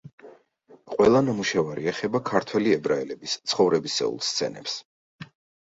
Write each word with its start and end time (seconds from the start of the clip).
ყველა 0.93 1.21
ნამუშევარი 1.27 1.85
ეხება 1.93 2.23
ქართველი 2.31 2.73
ებრაელების 2.79 3.37
ცხოვრებისეულ 3.53 4.21
სცენებს. 4.31 4.79